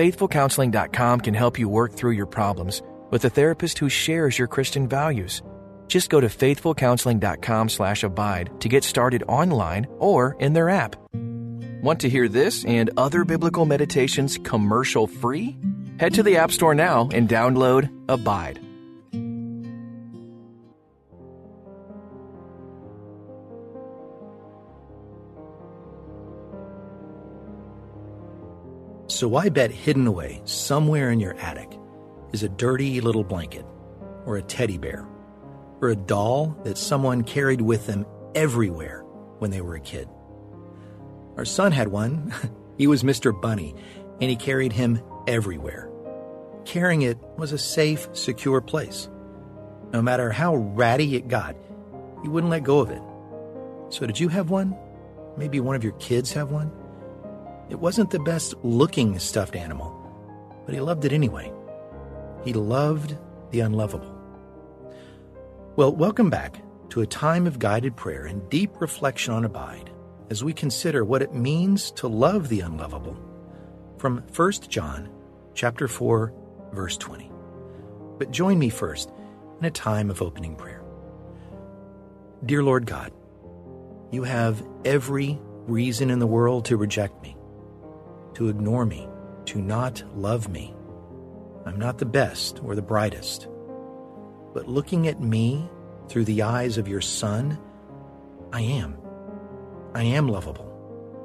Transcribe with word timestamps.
FaithfulCounseling.com 0.00 1.20
can 1.20 1.34
help 1.34 1.58
you 1.58 1.68
work 1.68 1.92
through 1.92 2.12
your 2.12 2.24
problems 2.24 2.80
with 3.10 3.26
a 3.26 3.28
therapist 3.28 3.78
who 3.78 3.90
shares 3.90 4.38
your 4.38 4.48
Christian 4.48 4.88
values. 4.88 5.42
Just 5.88 6.08
go 6.08 6.22
to 6.22 6.26
faithfulcounseling.com 6.26 7.68
slash 7.68 8.02
abide 8.02 8.50
to 8.60 8.70
get 8.70 8.82
started 8.82 9.22
online 9.28 9.86
or 9.98 10.36
in 10.40 10.54
their 10.54 10.70
app. 10.70 10.96
Want 11.82 12.00
to 12.00 12.08
hear 12.08 12.28
this 12.28 12.64
and 12.64 12.88
other 12.96 13.26
biblical 13.26 13.66
meditations 13.66 14.38
commercial 14.38 15.06
free? 15.06 15.58
Head 15.98 16.14
to 16.14 16.22
the 16.22 16.38
App 16.38 16.50
Store 16.50 16.74
now 16.74 17.10
and 17.12 17.28
download 17.28 17.90
Abide. 18.08 18.58
So 29.10 29.34
I 29.34 29.48
bet 29.48 29.72
hidden 29.72 30.06
away 30.06 30.40
somewhere 30.44 31.10
in 31.10 31.18
your 31.18 31.34
attic 31.34 31.76
is 32.32 32.44
a 32.44 32.48
dirty 32.48 33.00
little 33.00 33.24
blanket, 33.24 33.66
or 34.24 34.36
a 34.36 34.42
teddy 34.42 34.78
bear, 34.78 35.04
or 35.80 35.88
a 35.88 35.96
doll 35.96 36.56
that 36.62 36.78
someone 36.78 37.24
carried 37.24 37.60
with 37.60 37.88
them 37.88 38.06
everywhere 38.36 39.00
when 39.40 39.50
they 39.50 39.62
were 39.62 39.74
a 39.74 39.80
kid. 39.80 40.08
Our 41.36 41.44
son 41.44 41.72
had 41.72 41.88
one. 41.88 42.32
he 42.78 42.86
was 42.86 43.02
Mr. 43.02 43.38
Bunny, 43.38 43.74
and 44.20 44.30
he 44.30 44.36
carried 44.36 44.72
him 44.72 45.02
everywhere. 45.26 45.90
Carrying 46.64 47.02
it 47.02 47.18
was 47.36 47.50
a 47.50 47.58
safe, 47.58 48.08
secure 48.12 48.60
place. 48.60 49.08
No 49.92 50.00
matter 50.00 50.30
how 50.30 50.54
ratty 50.54 51.16
it 51.16 51.26
got, 51.26 51.56
he 52.22 52.28
wouldn't 52.28 52.52
let 52.52 52.62
go 52.62 52.78
of 52.78 52.90
it. 52.90 53.02
So, 53.92 54.06
did 54.06 54.20
you 54.20 54.28
have 54.28 54.50
one? 54.50 54.76
Maybe 55.36 55.58
one 55.58 55.74
of 55.74 55.82
your 55.82 55.94
kids 55.94 56.32
have 56.34 56.52
one? 56.52 56.70
It 57.70 57.78
wasn't 57.78 58.10
the 58.10 58.18
best 58.18 58.54
looking 58.64 59.16
stuffed 59.20 59.54
animal, 59.54 59.96
but 60.66 60.74
he 60.74 60.80
loved 60.80 61.04
it 61.04 61.12
anyway. 61.12 61.52
He 62.44 62.52
loved 62.52 63.16
the 63.52 63.60
unlovable. 63.60 64.12
Well, 65.76 65.94
welcome 65.94 66.30
back 66.30 66.60
to 66.88 67.02
a 67.02 67.06
time 67.06 67.46
of 67.46 67.60
guided 67.60 67.94
prayer 67.94 68.26
and 68.26 68.48
deep 68.50 68.80
reflection 68.80 69.32
on 69.32 69.44
Abide 69.44 69.88
as 70.30 70.42
we 70.42 70.52
consider 70.52 71.04
what 71.04 71.22
it 71.22 71.32
means 71.32 71.92
to 71.92 72.08
love 72.08 72.48
the 72.48 72.60
unlovable 72.60 73.16
from 73.98 74.24
1 74.34 74.52
John 74.68 75.08
chapter 75.54 75.86
4 75.86 76.32
verse 76.72 76.96
20. 76.96 77.30
But 78.18 78.32
join 78.32 78.58
me 78.58 78.68
first 78.68 79.12
in 79.60 79.66
a 79.66 79.70
time 79.70 80.10
of 80.10 80.22
opening 80.22 80.56
prayer. 80.56 80.82
Dear 82.44 82.64
Lord 82.64 82.84
God, 82.84 83.12
you 84.10 84.24
have 84.24 84.60
every 84.84 85.38
reason 85.68 86.10
in 86.10 86.18
the 86.18 86.26
world 86.26 86.64
to 86.64 86.76
reject 86.76 87.22
me 87.22 87.36
to 88.34 88.48
ignore 88.48 88.86
me, 88.86 89.08
to 89.46 89.60
not 89.60 90.02
love 90.14 90.48
me. 90.48 90.74
I'm 91.66 91.78
not 91.78 91.98
the 91.98 92.06
best 92.06 92.60
or 92.64 92.74
the 92.74 92.82
brightest. 92.82 93.48
But 94.54 94.68
looking 94.68 95.06
at 95.06 95.20
me 95.20 95.68
through 96.08 96.24
the 96.24 96.42
eyes 96.42 96.78
of 96.78 96.88
your 96.88 97.00
Son, 97.00 97.58
I 98.52 98.62
am. 98.62 98.96
I 99.94 100.02
am 100.02 100.28
lovable. 100.28 100.66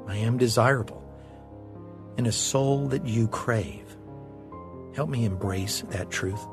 I 0.06 0.16
am 0.16 0.38
desirable. 0.38 1.02
And 2.16 2.26
a 2.26 2.32
soul 2.32 2.88
that 2.88 3.06
you 3.06 3.28
crave. 3.28 3.96
Help 4.94 5.10
me 5.10 5.24
embrace 5.24 5.82
that 5.90 6.10
truth. 6.10 6.44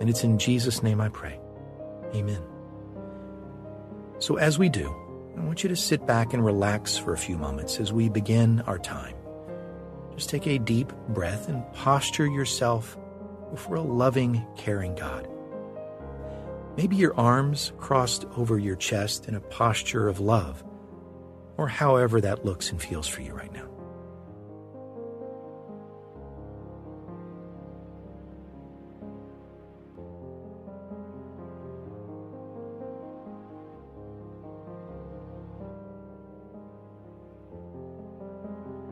And 0.00 0.08
it's 0.08 0.24
in 0.24 0.38
Jesus' 0.38 0.82
name 0.82 1.00
I 1.00 1.08
pray. 1.08 1.38
Amen. 2.14 2.42
So, 4.18 4.36
as 4.36 4.58
we 4.58 4.68
do, 4.68 4.94
I 5.36 5.40
want 5.40 5.62
you 5.62 5.68
to 5.68 5.76
sit 5.76 6.06
back 6.06 6.34
and 6.34 6.44
relax 6.44 6.96
for 6.96 7.12
a 7.12 7.18
few 7.18 7.36
moments 7.36 7.80
as 7.80 7.92
we 7.92 8.08
begin 8.08 8.60
our 8.62 8.78
time. 8.78 9.16
Just 10.16 10.30
take 10.30 10.46
a 10.46 10.58
deep 10.58 10.92
breath 11.08 11.48
and 11.48 11.64
posture 11.72 12.26
yourself 12.26 12.96
before 13.50 13.76
a 13.76 13.82
loving, 13.82 14.44
caring 14.56 14.94
God. 14.94 15.28
Maybe 16.76 16.96
your 16.96 17.14
arms 17.18 17.72
crossed 17.78 18.24
over 18.36 18.58
your 18.58 18.76
chest 18.76 19.28
in 19.28 19.34
a 19.34 19.40
posture 19.40 20.08
of 20.08 20.20
love, 20.20 20.64
or 21.56 21.68
however 21.68 22.20
that 22.20 22.44
looks 22.44 22.70
and 22.70 22.80
feels 22.80 23.06
for 23.06 23.20
you 23.20 23.34
right 23.34 23.52
now. 23.52 23.68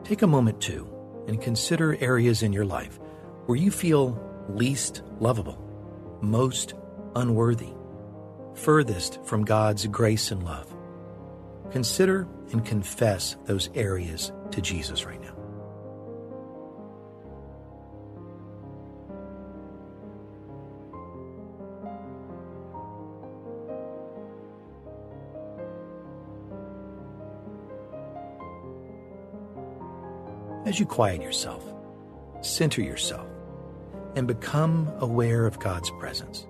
Take 0.03 0.21
a 0.23 0.27
moment 0.27 0.59
too 0.59 1.00
and 1.27 1.41
consider 1.41 1.97
areas 1.99 2.43
in 2.43 2.53
your 2.53 2.65
life 2.65 2.99
where 3.45 3.57
you 3.57 3.71
feel 3.71 4.19
least 4.49 5.03
lovable, 5.19 5.57
most 6.21 6.73
unworthy, 7.15 7.73
furthest 8.53 9.23
from 9.25 9.45
God's 9.45 9.87
grace 9.87 10.31
and 10.31 10.43
love. 10.43 10.73
Consider 11.71 12.27
and 12.51 12.65
confess 12.65 13.35
those 13.45 13.69
areas 13.75 14.31
to 14.51 14.61
Jesus 14.61 15.05
right 15.05 15.21
now. 15.21 15.40
As 30.71 30.79
you 30.79 30.85
quiet 30.85 31.21
yourself, 31.21 31.65
center 32.39 32.81
yourself, 32.81 33.27
and 34.15 34.25
become 34.25 34.89
aware 34.99 35.45
of 35.45 35.59
God's 35.59 35.91
presence. 35.99 36.47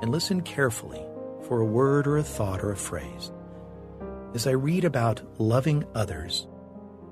And 0.00 0.12
listen 0.12 0.42
carefully 0.42 1.04
for 1.42 1.58
a 1.58 1.64
word 1.64 2.06
or 2.06 2.18
a 2.18 2.22
thought 2.22 2.62
or 2.62 2.70
a 2.70 2.76
phrase. 2.76 3.32
As 4.32 4.46
I 4.46 4.52
read 4.52 4.84
about 4.84 5.22
loving 5.40 5.84
others 5.92 6.46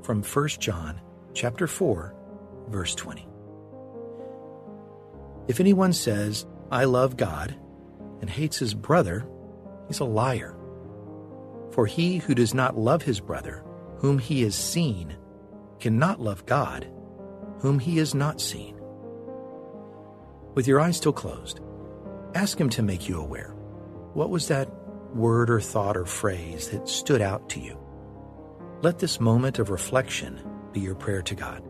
from 0.05 0.23
1 0.23 0.49
John 0.61 1.01
chapter 1.33 1.67
4, 1.67 2.15
verse 2.69 2.95
20. 2.95 3.27
If 5.49 5.59
anyone 5.59 5.93
says, 5.93 6.47
I 6.71 6.85
love 6.85 7.17
God, 7.17 7.57
and 8.21 8.31
hates 8.31 8.59
his 8.61 8.73
brother, 8.73 9.27
he's 9.89 9.99
a 9.99 10.05
liar. 10.05 10.55
For 11.73 11.87
he 11.87 12.19
who 12.19 12.37
does 12.37 12.55
not 12.55 12.79
love 12.79 13.03
his 13.03 13.19
brother, 13.19 13.65
whom 13.97 14.21
he 14.21 14.43
has 14.43 14.55
seen, 14.55 15.17
cannot 15.81 16.21
love 16.21 16.47
God, 16.47 16.89
whom 17.61 17.79
he 17.79 17.99
has 17.99 18.15
not 18.15 18.41
seen. 18.41 18.81
With 20.55 20.69
your 20.69 20.81
eyes 20.81 20.97
still 20.97 21.13
closed, 21.13 21.61
ask 22.35 22.59
him 22.59 22.71
to 22.71 22.83
make 22.83 23.09
you 23.09 23.21
aware. 23.21 23.51
What 24.15 24.31
was 24.31 24.49
that 24.49 24.69
word 25.15 25.51
or 25.51 25.61
thought 25.61 25.97
or 25.97 26.07
phrase 26.07 26.69
that 26.69 26.89
stood 26.89 27.21
out 27.21 27.49
to 27.51 27.61
you? 27.61 27.79
Let 28.83 28.99
this 28.99 29.21
moment 29.21 29.59
of 29.59 29.71
reflection 29.71 30.41
be 30.73 30.81
your 30.81 30.95
prayer 30.95 31.23
to 31.23 31.35
God. 31.35 31.63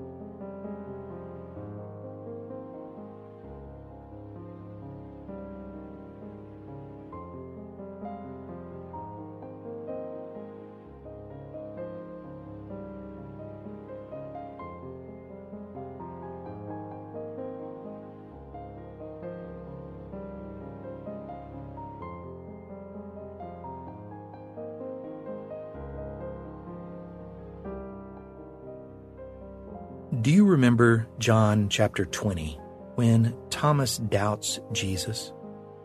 Do 30.24 30.30
you 30.30 30.46
remember 30.46 31.06
John 31.18 31.68
chapter 31.68 32.06
20 32.06 32.58
when 32.94 33.36
Thomas 33.50 33.98
doubts 33.98 34.58
Jesus? 34.72 35.34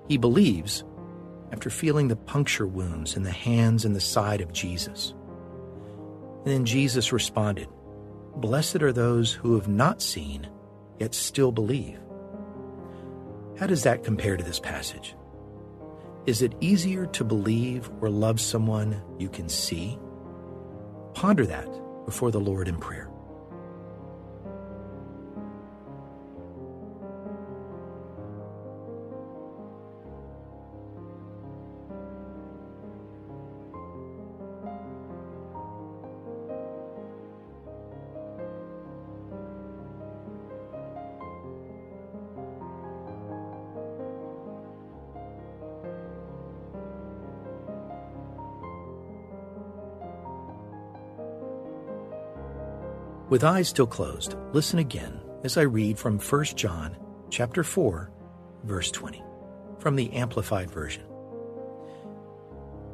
He 0.07 0.17
believes 0.17 0.85
after 1.51 1.69
feeling 1.69 2.07
the 2.07 2.15
puncture 2.15 2.65
wounds 2.65 3.17
in 3.17 3.23
the 3.23 3.31
hands 3.31 3.83
and 3.83 3.93
the 3.93 3.99
side 3.99 4.39
of 4.39 4.53
Jesus. 4.53 5.13
And 6.45 6.53
then 6.53 6.63
Jesus 6.63 7.11
responded, 7.11 7.67
Blessed 8.37 8.81
are 8.81 8.93
those 8.93 9.33
who 9.33 9.55
have 9.55 9.67
not 9.67 10.01
seen, 10.01 10.47
yet 10.99 11.13
still 11.13 11.51
believe. 11.51 11.99
How 13.57 13.67
does 13.67 13.83
that 13.83 14.05
compare 14.05 14.37
to 14.37 14.43
this 14.45 14.61
passage? 14.61 15.17
Is 16.27 16.41
it 16.41 16.55
easier 16.61 17.07
to 17.07 17.25
believe 17.25 17.91
or 17.99 18.09
love 18.09 18.39
someone 18.39 19.01
you 19.17 19.27
can 19.27 19.49
see? 19.49 19.99
Ponder 21.13 21.45
that 21.45 21.67
before 22.05 22.31
the 22.31 22.39
Lord 22.39 22.69
in 22.69 22.77
prayer. 22.77 23.08
With 53.29 53.43
eyes 53.43 53.67
still 53.67 53.85
closed, 53.85 54.35
listen 54.53 54.79
again 54.79 55.19
as 55.43 55.55
I 55.55 55.61
read 55.61 55.99
from 55.99 56.17
1 56.17 56.45
John 56.45 56.97
chapter 57.29 57.63
4, 57.63 58.11
verse 58.63 58.89
20, 58.89 59.23
from 59.77 59.95
the 59.95 60.11
Amplified 60.13 60.71
Version. 60.71 61.03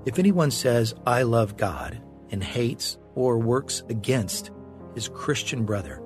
If 0.06 0.20
anyone 0.20 0.52
says, 0.52 0.94
I 1.08 1.24
love 1.24 1.56
God, 1.56 2.02
and 2.32 2.44
hates 2.44 2.98
or 3.16 3.40
works 3.40 3.82
against 3.88 4.52
his 4.94 5.08
Christian 5.08 5.64
brother, 5.64 6.04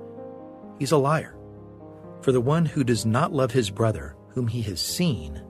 he's 0.78 0.92
a 0.92 0.96
liar. 0.96 1.36
For 2.22 2.30
the 2.30 2.40
one 2.40 2.66
who 2.66 2.84
does 2.84 3.04
not 3.04 3.32
love 3.32 3.50
his 3.50 3.68
brother, 3.68 4.14
whom 4.28 4.46
he 4.46 4.62
has 4.62 4.80
seen, 4.80 5.42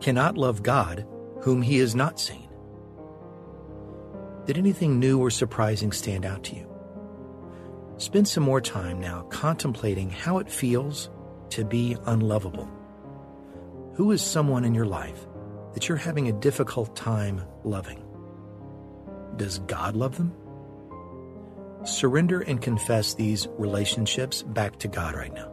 cannot 0.00 0.38
love 0.38 0.62
God, 0.62 1.06
whom 1.42 1.60
he 1.60 1.76
has 1.80 1.94
not 1.94 2.18
seen. 2.18 2.48
Did 4.46 4.56
anything 4.56 4.98
new 4.98 5.20
or 5.20 5.28
surprising 5.28 5.92
stand 5.92 6.24
out 6.24 6.44
to 6.44 6.56
you? 6.56 6.66
Spend 8.00 8.26
some 8.26 8.44
more 8.44 8.62
time 8.62 8.98
now 8.98 9.26
contemplating 9.28 10.08
how 10.08 10.38
it 10.38 10.50
feels 10.50 11.10
to 11.50 11.66
be 11.66 11.98
unlovable. 12.06 12.66
Who 13.96 14.10
is 14.12 14.22
someone 14.22 14.64
in 14.64 14.74
your 14.74 14.86
life 14.86 15.26
that 15.74 15.86
you're 15.86 15.98
having 15.98 16.26
a 16.26 16.32
difficult 16.32 16.96
time 16.96 17.42
loving? 17.62 18.02
Does 19.36 19.58
God 19.58 19.96
love 19.96 20.16
them? 20.16 20.32
Surrender 21.84 22.40
and 22.40 22.62
confess 22.62 23.12
these 23.12 23.46
relationships 23.58 24.42
back 24.44 24.78
to 24.78 24.88
God 24.88 25.14
right 25.14 25.34
now. 25.34 25.52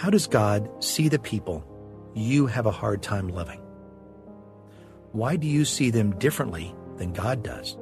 How 0.00 0.08
does 0.08 0.26
God 0.26 0.82
see 0.82 1.08
the 1.08 1.18
people 1.18 1.62
you 2.14 2.46
have 2.46 2.64
a 2.64 2.70
hard 2.70 3.02
time 3.02 3.28
loving? 3.28 3.60
Why 5.12 5.36
do 5.36 5.46
you 5.46 5.66
see 5.66 5.90
them 5.90 6.18
differently 6.18 6.74
than 6.96 7.12
God 7.12 7.42
does? 7.42 7.76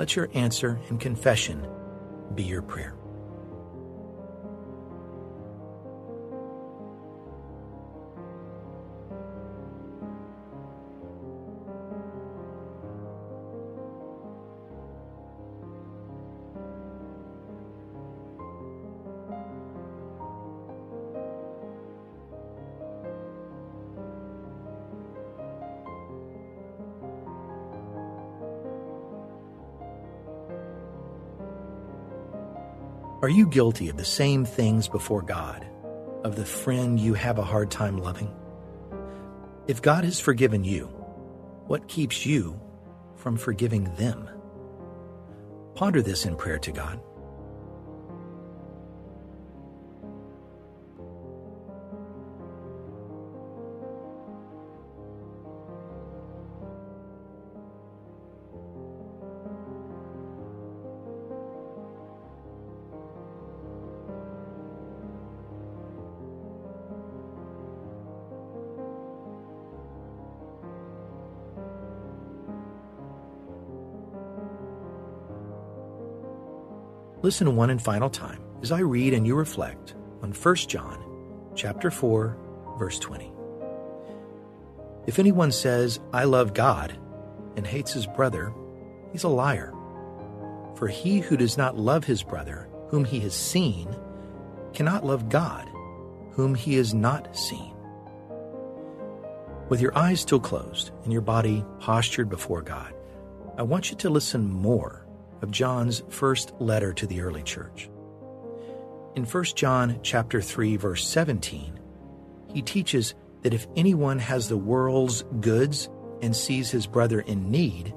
Let 0.00 0.16
your 0.16 0.28
answer 0.34 0.80
and 0.88 0.98
confession 0.98 1.68
be 2.34 2.42
your 2.42 2.62
prayer. 2.62 2.96
Are 33.22 33.28
you 33.28 33.46
guilty 33.46 33.88
of 33.88 33.96
the 33.96 34.04
same 34.04 34.44
things 34.44 34.88
before 34.88 35.22
God, 35.22 35.64
of 36.24 36.34
the 36.34 36.44
friend 36.44 36.98
you 36.98 37.14
have 37.14 37.38
a 37.38 37.44
hard 37.44 37.70
time 37.70 37.98
loving? 37.98 38.34
If 39.68 39.80
God 39.80 40.02
has 40.02 40.18
forgiven 40.18 40.64
you, 40.64 40.86
what 41.68 41.86
keeps 41.86 42.26
you 42.26 42.60
from 43.14 43.36
forgiving 43.36 43.84
them? 43.94 44.28
Ponder 45.76 46.02
this 46.02 46.26
in 46.26 46.34
prayer 46.34 46.58
to 46.58 46.72
God. 46.72 47.00
Listen 77.22 77.54
one 77.54 77.70
and 77.70 77.80
final 77.80 78.10
time 78.10 78.42
as 78.62 78.72
I 78.72 78.80
read 78.80 79.14
and 79.14 79.24
you 79.24 79.36
reflect 79.36 79.94
on 80.22 80.32
1 80.32 80.56
John 80.56 81.04
chapter 81.54 81.88
4 81.88 82.36
verse 82.78 82.98
20. 82.98 83.32
If 85.06 85.20
anyone 85.20 85.52
says, 85.52 86.00
I 86.12 86.24
love 86.24 86.52
God, 86.52 86.98
and 87.56 87.64
hates 87.64 87.92
his 87.92 88.06
brother, 88.06 88.52
he's 89.12 89.22
a 89.22 89.28
liar. 89.28 89.72
For 90.74 90.88
he 90.88 91.20
who 91.20 91.36
does 91.36 91.56
not 91.56 91.76
love 91.76 92.04
his 92.04 92.24
brother, 92.24 92.68
whom 92.88 93.04
he 93.04 93.20
has 93.20 93.34
seen, 93.34 93.94
cannot 94.72 95.04
love 95.04 95.28
God, 95.28 95.68
whom 96.32 96.56
he 96.56 96.74
has 96.74 96.92
not 96.92 97.36
seen. 97.36 97.74
With 99.68 99.80
your 99.80 99.96
eyes 99.96 100.20
still 100.20 100.40
closed 100.40 100.90
and 101.04 101.12
your 101.12 101.22
body 101.22 101.64
postured 101.78 102.28
before 102.28 102.62
God, 102.62 102.94
I 103.56 103.62
want 103.62 103.90
you 103.90 103.96
to 103.98 104.10
listen 104.10 104.50
more 104.50 105.06
of 105.42 105.50
John's 105.50 106.02
first 106.08 106.52
letter 106.60 106.92
to 106.94 107.06
the 107.06 107.20
early 107.20 107.42
church. 107.42 107.90
In 109.14 109.24
1 109.24 109.44
John 109.54 109.98
chapter 110.02 110.40
3 110.40 110.76
verse 110.76 111.06
17, 111.06 111.78
he 112.52 112.62
teaches 112.62 113.14
that 113.42 113.52
if 113.52 113.66
anyone 113.76 114.18
has 114.18 114.48
the 114.48 114.56
world's 114.56 115.24
goods 115.40 115.90
and 116.22 116.34
sees 116.34 116.70
his 116.70 116.86
brother 116.86 117.20
in 117.20 117.50
need, 117.50 117.92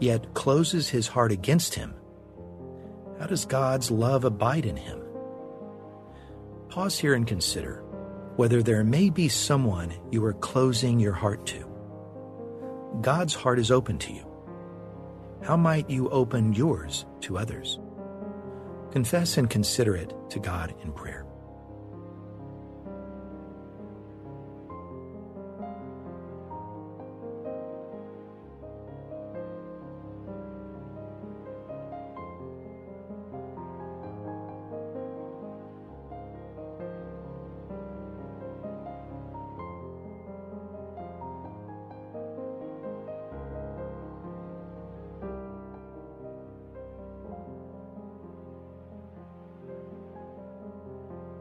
yet 0.00 0.34
closes 0.34 0.88
his 0.88 1.06
heart 1.06 1.30
against 1.30 1.74
him, 1.74 1.94
how 3.18 3.26
does 3.26 3.44
God's 3.44 3.90
love 3.90 4.24
abide 4.24 4.64
in 4.64 4.76
him? 4.76 5.02
Pause 6.70 6.98
here 6.98 7.14
and 7.14 7.26
consider 7.26 7.84
whether 8.36 8.62
there 8.62 8.84
may 8.84 9.10
be 9.10 9.28
someone 9.28 9.92
you 10.10 10.24
are 10.24 10.32
closing 10.32 10.98
your 10.98 11.12
heart 11.12 11.44
to. 11.44 11.66
God's 13.02 13.34
heart 13.34 13.58
is 13.58 13.70
open 13.70 13.98
to 13.98 14.12
you 14.12 14.29
how 15.42 15.56
might 15.56 15.88
you 15.88 16.08
open 16.10 16.52
yours 16.52 17.06
to 17.20 17.38
others? 17.38 17.78
Confess 18.90 19.38
and 19.38 19.48
consider 19.48 19.96
it 19.96 20.12
to 20.30 20.38
God 20.38 20.74
in 20.82 20.92
prayer. 20.92 21.29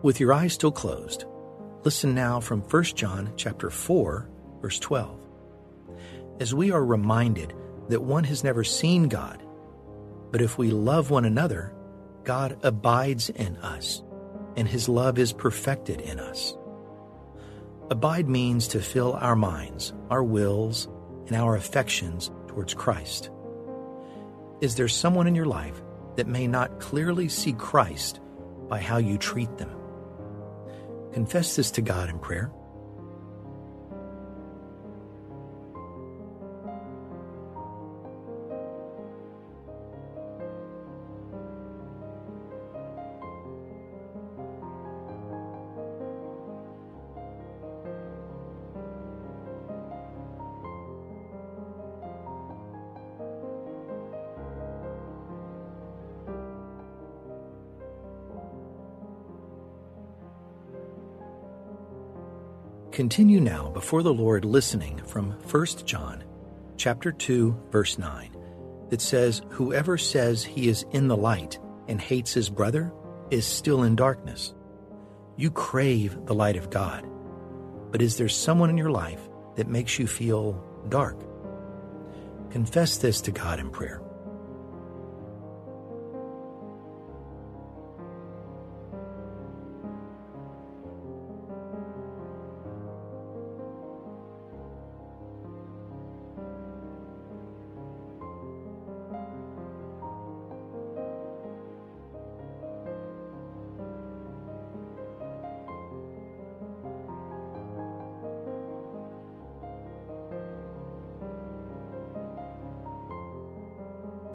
With 0.01 0.21
your 0.21 0.31
eyes 0.31 0.53
still 0.53 0.71
closed, 0.71 1.25
listen 1.83 2.15
now 2.15 2.39
from 2.39 2.61
1 2.61 2.83
John 2.95 3.33
chapter 3.35 3.69
4, 3.69 4.29
verse 4.61 4.79
12. 4.79 5.19
As 6.39 6.55
we 6.55 6.71
are 6.71 6.85
reminded 6.85 7.53
that 7.89 8.01
one 8.01 8.23
has 8.23 8.41
never 8.41 8.63
seen 8.63 9.09
God, 9.09 9.43
but 10.31 10.41
if 10.41 10.57
we 10.57 10.71
love 10.71 11.09
one 11.09 11.25
another, 11.25 11.73
God 12.23 12.57
abides 12.63 13.29
in 13.29 13.57
us, 13.57 14.01
and 14.55 14.69
his 14.69 14.87
love 14.87 15.19
is 15.19 15.33
perfected 15.33 15.99
in 15.99 16.17
us. 16.17 16.55
Abide 17.91 18.29
means 18.29 18.69
to 18.69 18.79
fill 18.79 19.15
our 19.15 19.35
minds, 19.35 19.91
our 20.09 20.23
wills, 20.23 20.87
and 21.27 21.35
our 21.35 21.57
affections 21.57 22.31
towards 22.47 22.73
Christ. 22.73 23.31
Is 24.61 24.75
there 24.75 24.87
someone 24.87 25.27
in 25.27 25.35
your 25.35 25.45
life 25.45 25.81
that 26.15 26.27
may 26.27 26.47
not 26.47 26.79
clearly 26.79 27.27
see 27.27 27.51
Christ 27.51 28.21
by 28.69 28.79
how 28.79 28.97
you 28.97 29.17
treat 29.17 29.57
them? 29.57 29.75
Confess 31.19 31.57
this 31.57 31.69
to 31.71 31.81
God 31.81 32.09
in 32.09 32.17
prayer. 32.17 32.49
Continue 62.99 63.39
now 63.39 63.69
before 63.69 64.03
the 64.03 64.13
Lord 64.13 64.43
listening 64.43 64.97
from 65.05 65.31
1 65.49 65.65
John 65.85 66.21
chapter 66.75 67.13
2 67.13 67.57
verse 67.71 67.97
9 67.97 68.35
that 68.89 68.99
says 68.99 69.41
whoever 69.47 69.97
says 69.97 70.43
he 70.43 70.67
is 70.67 70.85
in 70.91 71.07
the 71.07 71.15
light 71.15 71.57
and 71.87 72.01
hates 72.01 72.33
his 72.33 72.49
brother 72.49 72.91
is 73.31 73.47
still 73.47 73.83
in 73.83 73.95
darkness. 73.95 74.53
You 75.37 75.49
crave 75.49 76.25
the 76.25 76.35
light 76.35 76.57
of 76.57 76.71
God. 76.71 77.09
But 77.89 78.01
is 78.01 78.17
there 78.17 78.27
someone 78.27 78.69
in 78.69 78.77
your 78.77 78.91
life 78.91 79.21
that 79.55 79.69
makes 79.69 79.97
you 79.97 80.05
feel 80.05 80.61
dark? 80.89 81.17
Confess 82.51 82.97
this 82.97 83.21
to 83.21 83.31
God 83.31 83.61
in 83.61 83.69
prayer. 83.69 84.01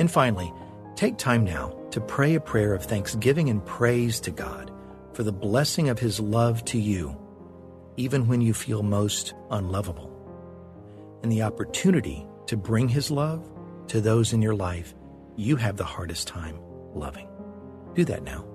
And 0.04 0.10
finally, 0.10 0.52
take 0.96 1.16
time 1.16 1.44
now 1.44 1.74
to 1.90 1.98
pray 1.98 2.34
a 2.34 2.40
prayer 2.40 2.74
of 2.74 2.84
thanksgiving 2.84 3.48
and 3.48 3.64
praise 3.64 4.20
to 4.20 4.30
God 4.30 4.70
for 5.14 5.22
the 5.22 5.32
blessing 5.32 5.88
of 5.88 5.98
His 5.98 6.20
love 6.20 6.62
to 6.66 6.78
you, 6.78 7.16
even 7.96 8.28
when 8.28 8.42
you 8.42 8.52
feel 8.52 8.82
most 8.82 9.32
unlovable, 9.50 10.10
and 11.22 11.32
the 11.32 11.40
opportunity 11.40 12.26
to 12.48 12.56
bring 12.58 12.86
His 12.86 13.10
love 13.10 13.50
to 13.86 14.02
those 14.02 14.34
in 14.34 14.42
your 14.42 14.54
life 14.54 14.94
you 15.36 15.56
have 15.56 15.78
the 15.78 15.84
hardest 15.84 16.28
time 16.28 16.58
loving. 16.92 17.26
Do 17.94 18.04
that 18.04 18.24
now. 18.24 18.53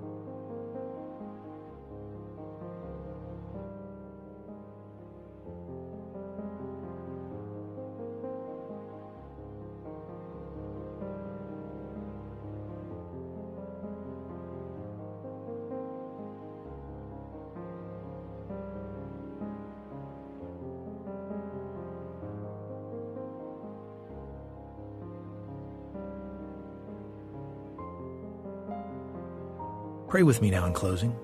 Pray 30.10 30.24
with 30.24 30.42
me 30.42 30.50
now 30.50 30.66
in 30.66 30.72
closing. 30.72 31.16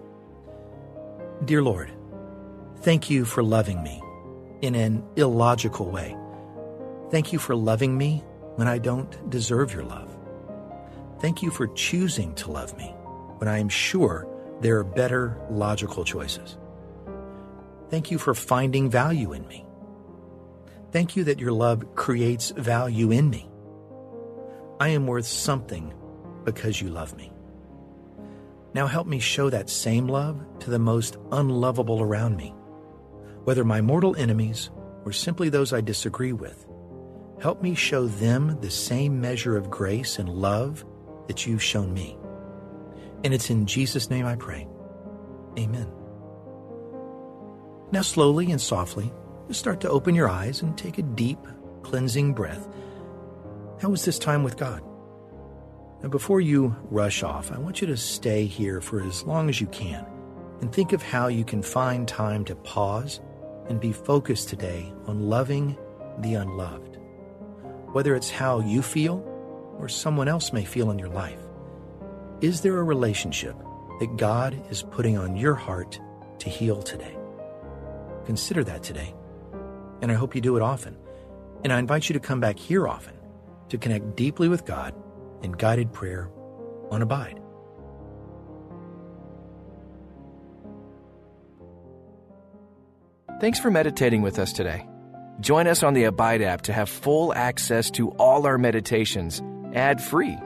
Dear 1.44 1.60
Lord, 1.60 1.90
thank 2.82 3.10
you 3.10 3.24
for 3.24 3.42
loving 3.42 3.82
me 3.82 4.00
in 4.62 4.76
an 4.76 5.02
illogical 5.16 5.90
way. 5.90 6.16
Thank 7.10 7.32
you 7.32 7.40
for 7.40 7.56
loving 7.56 7.98
me 7.98 8.22
when 8.54 8.68
I 8.68 8.78
don't 8.78 9.28
deserve 9.28 9.74
your 9.74 9.82
love. 9.82 10.16
Thank 11.20 11.42
you 11.42 11.50
for 11.50 11.66
choosing 11.66 12.32
to 12.36 12.52
love 12.52 12.76
me 12.78 12.94
when 13.38 13.48
I 13.48 13.58
am 13.58 13.68
sure 13.68 14.28
there 14.60 14.78
are 14.78 14.84
better 14.84 15.36
logical 15.50 16.04
choices. 16.04 16.56
Thank 17.90 18.12
you 18.12 18.18
for 18.18 18.34
finding 18.34 18.88
value 18.88 19.32
in 19.32 19.48
me. 19.48 19.66
Thank 20.92 21.16
you 21.16 21.24
that 21.24 21.40
your 21.40 21.52
love 21.52 21.96
creates 21.96 22.50
value 22.52 23.10
in 23.10 23.30
me. 23.30 23.50
I 24.78 24.90
am 24.90 25.08
worth 25.08 25.26
something 25.26 25.92
because 26.44 26.80
you 26.80 26.88
love 26.88 27.16
me. 27.16 27.32
Now 28.76 28.86
help 28.86 29.06
me 29.06 29.20
show 29.20 29.48
that 29.48 29.70
same 29.70 30.06
love 30.06 30.38
to 30.58 30.68
the 30.68 30.78
most 30.78 31.16
unlovable 31.32 32.02
around 32.02 32.36
me, 32.36 32.54
whether 33.44 33.64
my 33.64 33.80
mortal 33.80 34.14
enemies 34.16 34.68
or 35.06 35.12
simply 35.12 35.48
those 35.48 35.72
I 35.72 35.80
disagree 35.80 36.34
with. 36.34 36.66
Help 37.40 37.62
me 37.62 37.74
show 37.74 38.06
them 38.06 38.60
the 38.60 38.70
same 38.70 39.18
measure 39.18 39.56
of 39.56 39.70
grace 39.70 40.18
and 40.18 40.28
love 40.28 40.84
that 41.26 41.46
you've 41.46 41.62
shown 41.62 41.94
me. 41.94 42.18
And 43.24 43.32
it's 43.32 43.48
in 43.48 43.64
Jesus' 43.64 44.10
name 44.10 44.26
I 44.26 44.36
pray. 44.36 44.68
Amen. 45.58 45.90
Now, 47.92 48.02
slowly 48.02 48.50
and 48.50 48.60
softly, 48.60 49.10
just 49.48 49.58
start 49.58 49.80
to 49.80 49.90
open 49.90 50.14
your 50.14 50.28
eyes 50.28 50.60
and 50.60 50.76
take 50.76 50.98
a 50.98 51.02
deep, 51.02 51.38
cleansing 51.82 52.34
breath. 52.34 52.68
How 53.80 53.88
was 53.88 54.04
this 54.04 54.18
time 54.18 54.42
with 54.42 54.58
God? 54.58 54.82
Now, 56.02 56.10
before 56.10 56.42
you 56.42 56.76
rush 56.90 57.22
off, 57.22 57.50
I 57.50 57.58
want 57.58 57.80
you 57.80 57.86
to 57.86 57.96
stay 57.96 58.44
here 58.44 58.82
for 58.82 59.02
as 59.02 59.22
long 59.22 59.48
as 59.48 59.60
you 59.60 59.66
can 59.68 60.06
and 60.60 60.70
think 60.70 60.92
of 60.92 61.02
how 61.02 61.28
you 61.28 61.44
can 61.44 61.62
find 61.62 62.06
time 62.06 62.44
to 62.44 62.54
pause 62.54 63.20
and 63.68 63.80
be 63.80 63.92
focused 63.92 64.50
today 64.50 64.92
on 65.06 65.28
loving 65.28 65.76
the 66.18 66.34
unloved. 66.34 66.98
Whether 67.92 68.14
it's 68.14 68.30
how 68.30 68.60
you 68.60 68.82
feel 68.82 69.24
or 69.78 69.88
someone 69.88 70.28
else 70.28 70.52
may 70.52 70.64
feel 70.64 70.90
in 70.90 70.98
your 70.98 71.08
life, 71.08 71.40
is 72.42 72.60
there 72.60 72.76
a 72.76 72.84
relationship 72.84 73.56
that 73.98 74.18
God 74.18 74.62
is 74.70 74.82
putting 74.82 75.16
on 75.16 75.34
your 75.34 75.54
heart 75.54 75.98
to 76.40 76.50
heal 76.50 76.82
today? 76.82 77.16
Consider 78.26 78.62
that 78.64 78.82
today. 78.82 79.14
And 80.02 80.12
I 80.12 80.14
hope 80.14 80.34
you 80.34 80.42
do 80.42 80.56
it 80.56 80.62
often. 80.62 80.98
And 81.64 81.72
I 81.72 81.78
invite 81.78 82.10
you 82.10 82.12
to 82.12 82.20
come 82.20 82.38
back 82.38 82.58
here 82.58 82.86
often 82.86 83.14
to 83.70 83.78
connect 83.78 84.14
deeply 84.14 84.48
with 84.48 84.66
God 84.66 84.94
in 85.46 85.52
guided 85.52 85.92
prayer 85.92 86.28
on 86.90 87.00
Abide. 87.00 87.40
Thanks 93.40 93.58
for 93.58 93.70
meditating 93.70 94.22
with 94.22 94.38
us 94.38 94.52
today. 94.52 94.86
Join 95.40 95.66
us 95.66 95.82
on 95.82 95.94
the 95.94 96.04
Abide 96.04 96.42
app 96.42 96.62
to 96.62 96.72
have 96.72 96.88
full 96.88 97.34
access 97.34 97.90
to 97.92 98.10
all 98.12 98.46
our 98.46 98.58
meditations 98.58 99.42
ad 99.74 100.02
free 100.02 100.38